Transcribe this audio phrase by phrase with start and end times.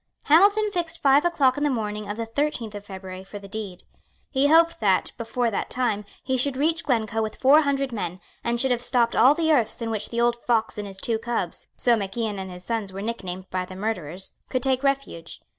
[0.23, 3.83] Hamilton fixed five o'clock in the morning of the thirteenth of February for the deed.
[4.31, 8.59] He hoped that, before that time, he should reach Glencoe with four hundred men, and
[8.59, 11.67] should have stopped all the earths in which the old fox and his two cubs,
[11.77, 15.39] so Mac Ian and his sons were nicknamed by the murderers, could take refuge.